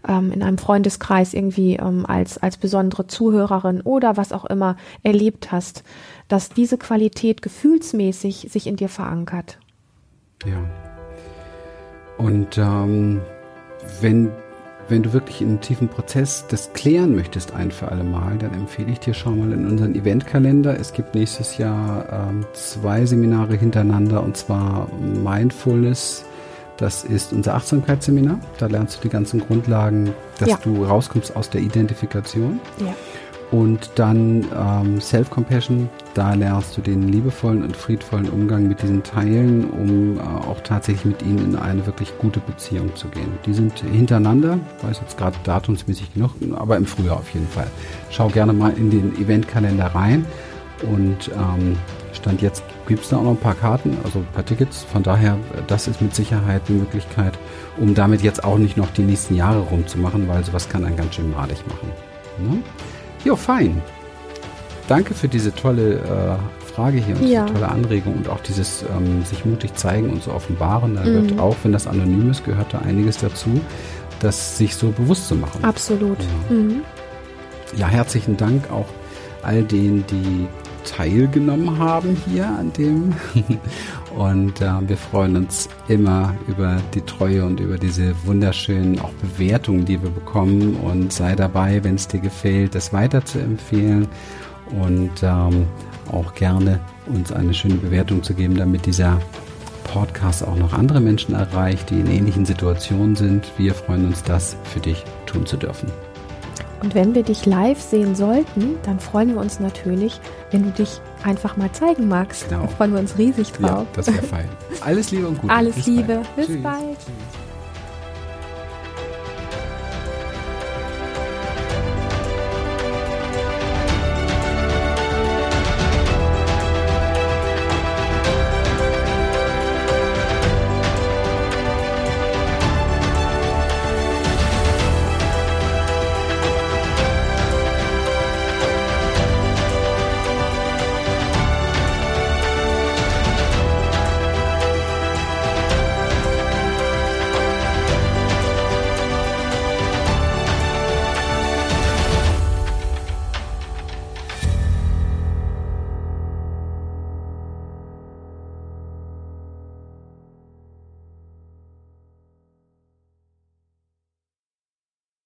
ähm, 0.08 0.32
in 0.32 0.44
einem 0.44 0.58
Freundeskreis 0.58 1.34
irgendwie 1.34 1.76
ähm, 1.76 2.06
als, 2.06 2.38
als 2.38 2.58
besondere 2.58 3.08
Zuhörerin 3.08 3.82
oder 3.82 4.18
was 4.18 4.32
auch 4.32 4.46
immer 4.46 4.78
erlebt 5.04 5.52
hast, 5.52 5.84
dass 6.28 6.50
diese 6.50 6.78
Qualität 6.78 7.42
gefühlsmäßig 7.42 8.48
sich 8.52 8.68
in 8.68 8.76
dir 8.76 8.90
verankert. 8.90 9.60
Ja. 10.46 10.64
Und 12.18 12.58
ähm 12.58 13.22
wenn, 14.02 14.32
wenn 14.88 15.04
du 15.04 15.14
wirklich 15.14 15.42
in 15.42 15.50
einen 15.50 15.62
tiefen 15.62 15.88
Prozess 15.88 16.46
das 16.50 16.74
klären 16.74 17.16
möchtest, 17.16 17.54
ein 17.54 17.72
für 17.72 17.90
alle 17.90 18.04
Mal, 18.04 18.38
dann 18.38 18.54
empfehle 18.54 18.92
ich 18.92 19.00
dir, 19.00 19.14
schau 19.14 19.32
mal 19.32 19.52
in 19.52 19.68
unseren 19.68 19.96
Eventkalender. 19.96 20.80
Es 20.80 20.94
gibt 20.94 21.16
nächstes 21.16 21.58
Jahr 21.58 22.30
ähm, 22.30 22.46
zwei 22.54 23.06
Seminare 23.06 23.56
hintereinander 23.56 24.24
und 24.24 24.38
zwar 24.38 24.88
Mindfulness. 25.00 26.26
Das 26.78 27.04
ist 27.04 27.34
unser 27.34 27.56
Achtsamkeitsseminar. 27.56 28.40
Da 28.58 28.68
lernst 28.68 28.98
du 28.98 29.02
die 29.02 29.10
ganzen 29.10 29.42
Grundlagen, 29.42 30.14
dass 30.40 30.50
ja. 30.50 30.60
du 30.64 30.86
rauskommst 30.86 31.36
aus 31.36 31.50
der 31.50 31.60
Identifikation. 31.60 32.62
Ja. 32.80 32.96
Und 33.52 33.90
dann 33.96 34.46
ähm, 34.56 35.02
Self-Compassion, 35.02 35.90
da 36.14 36.36
lernst 36.36 36.78
du 36.78 36.82
den 36.82 37.08
liebevollen 37.10 37.64
und 37.64 37.76
friedvollen 37.76 38.30
Umgang 38.30 38.68
mit 38.68 38.82
diesen 38.84 39.02
Teilen, 39.02 39.70
um 39.72 40.18
äh, 40.18 40.22
auch 40.22 40.62
tatsächlich 40.62 41.06
mit 41.06 41.22
ihnen 41.24 41.40
in 41.40 41.56
eine 41.56 41.86
wirklich 41.88 42.16
gute 42.20 42.40
Beziehung 42.42 42.96
zu 42.96 43.08
gehen. 43.08 43.32
Die 43.48 43.54
sind 43.54 43.80
hintereinander, 43.80 44.60
weiß 44.84 45.00
jetzt 45.02 45.18
gerade 45.18 45.36
datumsmäßig 45.44 46.14
genug, 46.14 46.32
aber 46.56 46.78
im 46.78 46.86
Frühjahr 46.86 47.18
auf 47.18 47.30
jeden 47.34 47.48
Fall. 47.48 47.68
Schau 48.12 48.28
gerne 48.28 48.54
mal 48.54 48.72
in 48.78 48.92
den 48.92 49.16
Eventkalender 49.20 49.88
rein 49.88 50.26
und 50.84 51.30
ähm, 51.30 51.76
Stand 52.14 52.42
jetzt 52.42 52.64
gibt 52.88 53.04
es 53.04 53.10
da 53.10 53.18
auch 53.18 53.24
noch 53.24 53.32
ein 53.32 53.38
paar 53.38 53.56
Karten, 53.56 53.98
also 54.04 54.20
ein 54.20 54.28
paar 54.34 54.46
Tickets. 54.46 54.84
Von 54.84 55.04
daher, 55.04 55.38
das 55.68 55.88
ist 55.88 56.02
mit 56.02 56.14
Sicherheit 56.14 56.62
eine 56.68 56.80
Möglichkeit, 56.80 57.38
um 57.78 57.96
damit 57.96 58.22
jetzt 58.22 58.44
auch 58.44 58.58
nicht 58.58 58.78
noch 58.78 58.92
die 58.92 59.04
nächsten 59.04 59.36
Jahre 59.36 59.60
rumzumachen, 59.60 60.28
weil 60.28 60.44
sowas 60.44 60.70
kann 60.70 60.86
einen 60.86 60.98
ganz 60.98 61.16
schön 61.16 61.32
madig 61.32 61.58
machen. 61.68 61.90
Ne? 62.40 62.64
Jo, 63.24 63.36
fein. 63.36 63.82
Danke 64.88 65.14
für 65.14 65.28
diese 65.28 65.54
tolle 65.54 65.96
äh, 65.96 66.66
Frage 66.66 66.98
hier 66.98 67.16
und 67.16 67.28
ja. 67.28 67.44
diese 67.44 67.54
tolle 67.54 67.70
Anregung 67.70 68.16
und 68.16 68.30
auch 68.30 68.40
dieses 68.42 68.84
ähm, 68.84 69.24
sich 69.26 69.46
mutig 69.46 69.76
zeigen 69.76 70.10
und 70.10 70.24
so 70.24 70.32
offenbaren. 70.32 70.96
Da 70.96 71.02
mhm. 71.02 71.06
gehört 71.06 71.40
auch, 71.40 71.56
wenn 71.64 71.72
das 71.72 71.88
anonym 71.88 72.32
ist, 72.32 72.44
gehört 72.46 72.74
da 72.74 72.80
einiges 72.80 73.18
dazu, 73.18 73.62
das 74.20 74.58
sich 74.58 74.76
so 74.76 74.90
bewusst 74.90 75.28
zu 75.28 75.36
machen. 75.36 75.64
Absolut. 75.64 76.18
Ja, 76.20 76.56
mhm. 76.56 76.82
ja 77.76 77.88
herzlichen 77.88 78.38
Dank 78.38 78.72
auch 78.72 78.88
all 79.44 79.64
denen, 79.64 80.06
die 80.08 80.48
teilgenommen 80.86 81.78
haben 81.78 82.18
hier 82.26 82.48
an 82.48 82.74
dem. 82.74 83.16
Und 84.16 84.62
äh, 84.62 84.72
wir 84.88 84.98
freuen 84.98 85.36
uns 85.36 85.70
immer 85.88 86.36
über 86.48 86.78
die 86.94 87.02
Treue 87.02 87.46
und 87.46 87.60
über 87.60 87.78
diese 87.78 88.14
wunderschönen 88.26 89.00
auch 89.00 89.12
Bewertungen, 89.14 89.86
die 89.86 90.02
wir 90.02 90.10
bekommen. 90.10 90.76
Und 90.76 91.14
sei 91.14 91.36
dabei, 91.36 91.84
wenn 91.84 91.96
es 91.96 92.08
dir 92.08 92.20
gefällt, 92.20 92.76
das 92.76 92.92
weiter 92.92 93.24
zu 93.24 93.40
empfehlen 93.40 94.08
und 94.72 95.12
ähm, 95.22 95.68
auch 96.12 96.34
gerne 96.34 96.80
uns 97.08 97.32
eine 97.32 97.54
schöne 97.54 97.76
Bewertung 97.76 98.24
zu 98.24 98.34
geben, 98.34 98.56
damit 98.56 98.86
dieser 98.86 99.20
Podcast 99.84 100.46
auch 100.46 100.56
noch 100.56 100.74
andere 100.74 101.00
Menschen 101.00 101.34
erreicht, 101.34 101.90
die 101.90 102.00
in 102.00 102.08
ähnlichen 102.08 102.46
Situationen 102.46 103.16
sind. 103.16 103.52
Wir 103.58 103.74
freuen 103.74 104.06
uns, 104.06 104.24
das 104.24 104.56
für 104.64 104.80
dich 104.80 105.04
tun 105.26 105.46
zu 105.46 105.58
dürfen. 105.58 105.92
Und 106.82 106.96
wenn 106.96 107.14
wir 107.14 107.24
dich 107.24 107.46
live 107.46 107.80
sehen 107.82 108.16
sollten, 108.16 108.78
dann 108.84 109.00
freuen 109.00 109.34
wir 109.34 109.42
uns 109.42 109.60
natürlich, 109.60 110.20
wenn 110.52 110.64
du 110.64 110.72
dich 110.72 111.02
einfach 111.24 111.58
mal 111.58 111.72
zeigen 111.72 112.08
magst. 112.08 112.50
Genau. 112.50 112.64
Da 112.64 112.68
freuen 112.68 112.94
wir 112.94 113.00
uns 113.00 113.18
riesig 113.18 113.52
drauf. 113.52 113.70
Ja, 113.70 113.86
das 113.94 114.08
wäre 114.08 114.24
fein. 114.24 114.50
Alles 114.82 115.12
Liebe 115.12 115.28
und 115.28 115.40
Gute. 115.40 115.54
Alles 115.54 115.76
Bis 115.76 115.88
Liebe. 115.88 116.16
Bald. 116.16 116.36
Bis 116.36 116.48
Tschüss. 116.48 116.64
bald. 116.64 116.98